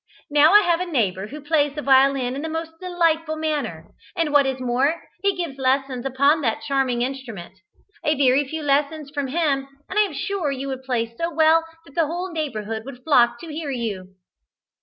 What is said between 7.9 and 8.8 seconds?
A very few